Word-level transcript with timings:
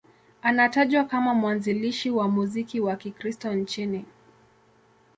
Anatajwa 0.41 1.03
kama 1.05 1.33
mwanzilishi 1.33 2.09
wa 2.09 2.27
muziki 2.27 2.79
wa 2.79 2.95
Kikristo 2.95 3.53
nchini. 3.53 4.05